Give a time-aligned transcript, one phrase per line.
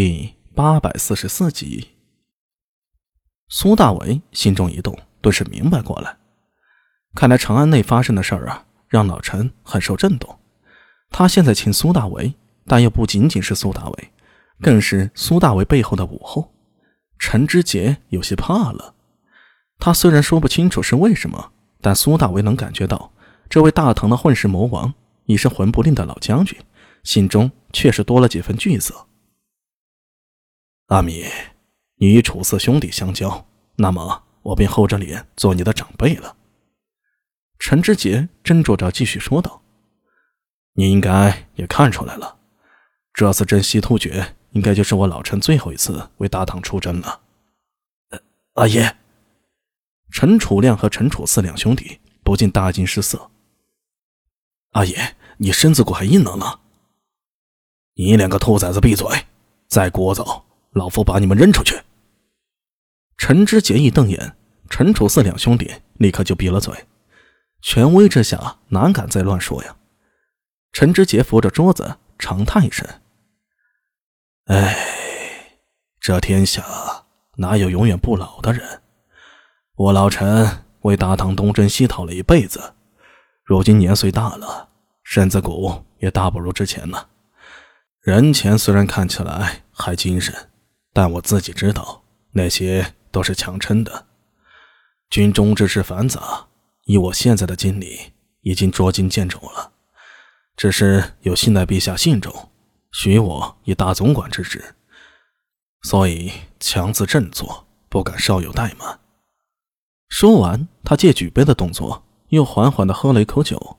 [0.00, 1.88] 第八百四十四集，
[3.48, 6.16] 苏大为心中一动，顿时明白过来。
[7.16, 10.38] 看来长安内发生的事儿啊，让老陈很受震动。
[11.10, 12.32] 他现在请苏大为，
[12.64, 14.12] 但又不仅仅是苏大为，
[14.60, 16.54] 更是苏大为背后的武后
[17.18, 18.94] 陈之杰有些怕了。
[19.80, 23.10] 他虽然说不清楚是为什么，但苏大为能感觉到，
[23.50, 24.94] 这位大唐的混世魔王，
[25.24, 26.56] 已是魂不吝的老将军，
[27.02, 29.07] 心中确实多了几分惧色。
[30.88, 31.26] 阿米，
[31.96, 36.34] 你与楚四兄弟相交，那么我便厚着脸做你的长辈了。
[37.58, 39.60] 陈之杰斟酌着继续说道
[40.72, 42.38] ：“你应该也看出来了，
[43.12, 47.20] 这次征西突厥，应该就是我老陈最后一次为大唐出征了。”
[48.54, 48.96] 阿爷，
[50.10, 53.30] 陈楚亮和陈楚四两兄弟不禁大惊失色。
[54.70, 56.60] 阿爷，你身子骨还硬朗呢？
[57.92, 59.06] 你两个兔崽子闭嘴！
[59.66, 60.44] 再聒噪！
[60.78, 61.82] 老夫把你们扔出去！
[63.18, 64.36] 陈之杰一瞪眼，
[64.70, 66.86] 陈楚四两兄弟立刻就闭了嘴。
[67.60, 69.76] 权威之下，哪敢再乱说呀？
[70.72, 72.86] 陈之杰扶着桌子，长叹一声
[74.46, 74.76] ：“哎，
[75.98, 76.64] 这天下
[77.38, 78.82] 哪有永远不老的人？
[79.74, 82.74] 我老陈为大唐东征西讨了一辈子，
[83.42, 84.68] 如今年岁大了，
[85.02, 87.08] 身子骨也大不如之前了。
[88.00, 90.32] 人前虽然看起来还精神。”
[90.98, 94.06] 但我自己知道，那些都是强撑的。
[95.10, 96.48] 军中之事繁杂，
[96.86, 97.96] 以我现在的经历，
[98.40, 99.70] 已经捉襟见肘了。
[100.56, 102.50] 只是有信赖陛下信中，
[102.90, 104.74] 许我以大总管之职，
[105.82, 108.98] 所以强自振作，不敢稍有怠慢。
[110.08, 113.78] 说完，他借举杯的动作，又缓缓地喝了一口酒。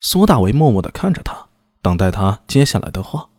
[0.00, 1.46] 苏大为默默地看着他，
[1.80, 3.30] 等待他接下来的话。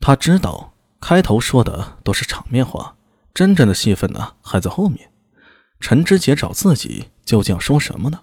[0.00, 0.70] 他知道。
[1.06, 2.96] 开头说的都是场面话，
[3.34, 5.12] 真正的戏份呢还在后面。
[5.78, 8.22] 陈之杰找自己究竟要说什么呢？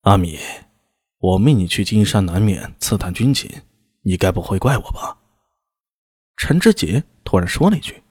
[0.00, 0.40] 阿米，
[1.18, 3.48] 我命你去金山南面刺探军情，
[4.02, 5.16] 你该不会怪我吧？
[6.36, 8.02] 陈之杰突然说了一句，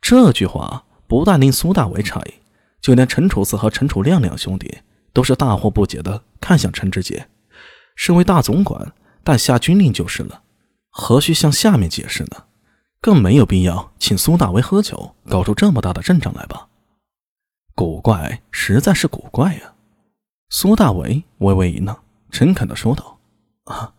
[0.00, 2.32] 这句话不但令苏大为诧异，
[2.80, 4.78] 就连陈楚四和陈楚亮两兄弟
[5.12, 7.28] 都是大惑不解的看向陈之杰。
[7.94, 8.90] 身为大总管，
[9.22, 10.44] 但下军令就是了。
[10.92, 12.44] 何须向下面解释呢？
[13.00, 16.68] 更没有必要请苏大为喝酒，搞出这么大的阵仗来吧？
[17.74, 19.74] 古怪，实在是古怪呀！
[20.50, 21.96] 苏大为微微一愣，
[22.30, 23.18] 诚恳地说道
[23.64, 23.94] ：“啊，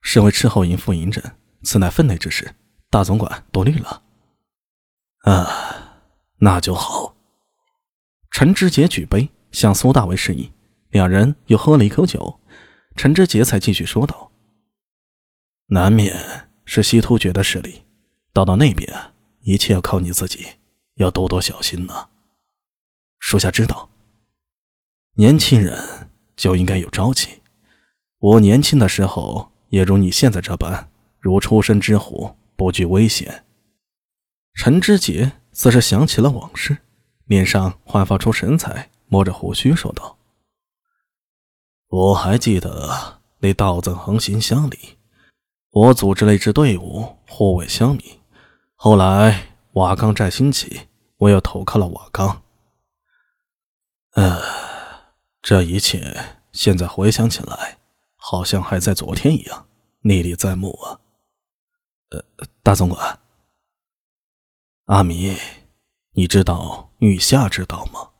[0.00, 1.22] 身为斥候营副营正，
[1.64, 2.54] 此乃分内之事，
[2.88, 4.02] 大总管多虑了。”
[5.26, 5.50] 啊，
[6.38, 7.14] 那就好。
[8.30, 10.52] 陈之杰举杯向苏大为示意，
[10.90, 12.40] 两人又喝了一口酒，
[12.94, 14.30] 陈之杰才继续说道。
[15.68, 17.82] 难免是西突厥的势力，
[18.32, 18.88] 到到那边，
[19.40, 20.46] 一切要靠你自己，
[20.94, 22.08] 要多多小心呐。
[23.18, 23.90] 属下知道。
[25.14, 27.42] 年轻人就应该有朝气，
[28.18, 30.88] 我年轻的时候也如你现在这般，
[31.18, 33.44] 如初生之虎，不惧危险。
[34.54, 36.78] 陈之杰似是想起了往事，
[37.24, 40.18] 脸上焕发出神采，摸着胡须说道
[41.88, 44.95] ：“我还记得那道赠横行乡里。”
[45.76, 48.18] 我组织了一支队伍护卫乡民，
[48.76, 50.88] 后来瓦岗寨兴起，
[51.18, 52.42] 我又投靠了瓦岗。
[54.12, 54.40] 呃，
[55.42, 57.76] 这一切现在回想起来，
[58.16, 59.68] 好像还在昨天一样，
[60.00, 60.98] 历历在目啊。
[62.08, 62.24] 呃，
[62.62, 63.20] 大总管，
[64.86, 65.36] 阿弥，
[66.12, 68.12] 你知道玉夏知道吗？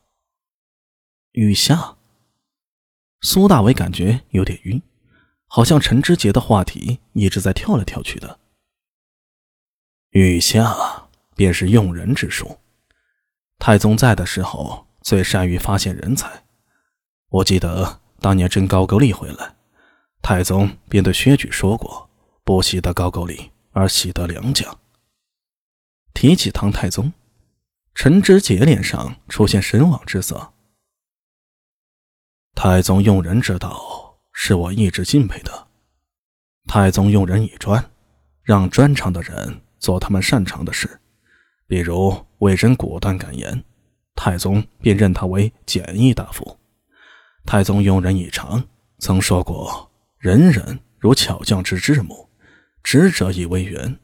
[1.32, 1.96] 玉夏，
[3.22, 4.82] 苏大伟感觉有点晕。
[5.46, 8.38] 好像陈之杰的话题一直在跳来跳去的。
[10.10, 12.58] 雨下便是用人之术。
[13.58, 16.44] 太宗在的时候最善于发现人才。
[17.28, 19.56] 我记得当年征高句丽回来，
[20.22, 22.08] 太宗便对薛举说过
[22.44, 24.78] ：“不喜得高句丽，而喜得良将。”
[26.14, 27.12] 提起唐太宗，
[27.94, 30.52] 陈之杰脸上出现神往之色。
[32.54, 33.95] 太宗用人之道。
[34.38, 35.66] 是我一直敬佩的。
[36.68, 37.82] 太宗用人以专，
[38.42, 41.00] 让专长的人做他们擅长的事，
[41.66, 43.64] 比如为人果断敢言，
[44.14, 46.58] 太宗便任他为简易大夫。
[47.46, 48.62] 太宗用人以长，
[48.98, 49.90] 曾说过
[50.20, 52.28] ：“人人如巧匠之智木，
[52.82, 53.98] 直者以为圆，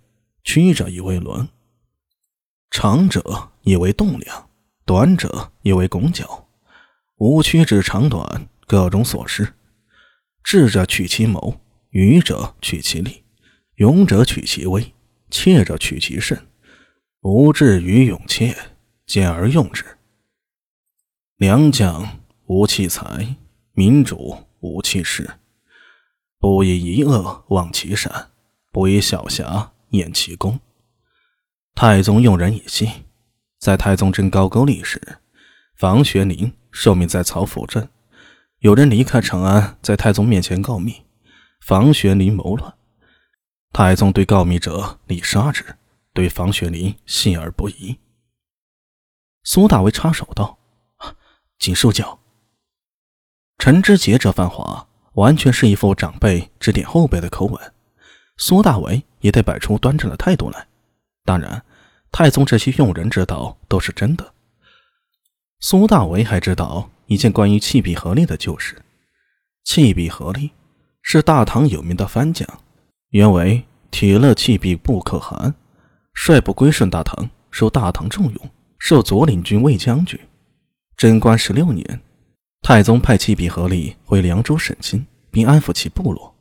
[0.44, 1.46] 曲者以为轮，
[2.70, 4.49] 长者以为栋梁，
[4.87, 6.49] 短者以为拱角，
[7.17, 9.52] 无曲之长短，各种所失。”
[10.44, 11.60] 智者取其谋，
[11.90, 13.22] 愚者取其利，
[13.76, 14.92] 勇者取其威，
[15.30, 16.46] 怯者取其肾，
[17.20, 18.54] 无志于勇怯，
[19.06, 19.84] 见而用之。
[21.36, 23.36] 良将无弃才，
[23.72, 25.30] 民主无弃势。
[26.38, 28.30] 不以一恶忘其善，
[28.70, 30.58] 不以小瑕掩其功。
[31.74, 32.88] 太宗用人以细，
[33.58, 35.00] 在太宗征高句丽时，
[35.76, 37.88] 房玄龄受命在曹府镇。
[38.62, 41.03] 有人离开长安，在太宗面前告密，
[41.62, 42.73] 房玄龄谋乱。
[43.73, 45.64] 太宗对告密者立杀之，
[46.12, 47.99] 对房玄龄信而不疑。
[49.43, 50.56] 苏大为插手道
[51.59, 52.20] ：“请受教。”
[53.59, 57.75] 陈知节这番话完全是一副长辈指点后辈的口吻，
[58.37, 60.69] 苏大为也得摆出端正的态度来。
[61.25, 61.64] 当然，
[62.12, 64.32] 太宗这些用人之道都是真的。
[65.59, 66.88] 苏大为还知道。
[67.12, 68.82] 一件关于弃笔合力的旧事。
[69.64, 70.50] 弃笔合力
[71.03, 72.49] 是大唐有名的藩将，
[73.11, 75.55] 原为铁勒弃笔部可汗，
[76.14, 80.19] 率部归顺大唐，受大唐重用，授左领军卫将军。
[80.97, 82.00] 贞观十六年，
[82.62, 86.35] 太宗派弃笔合力回凉州省亲，并安抚其部落。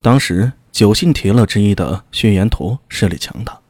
[0.00, 3.60] 当时九姓铁勒之一的薛延陀势力强大，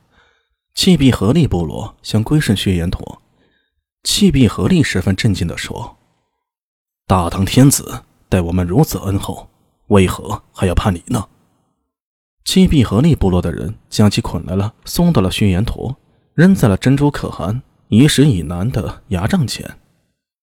[0.74, 3.22] 弃笔合力部落想归顺薛延陀。
[4.06, 5.96] 弃璧合力十分震惊地说
[7.08, 9.48] ：“大唐天子待我们如此恩厚，
[9.88, 11.26] 为何还要叛离呢？”
[12.44, 15.96] 弃璧合力部落的人将其捆来了，送到了轩辕陀，
[16.34, 19.76] 扔在了珍珠可汗一十以南的崖帐前。